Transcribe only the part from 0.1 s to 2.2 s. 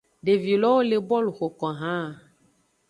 Devi lowo le bolu xoko haan.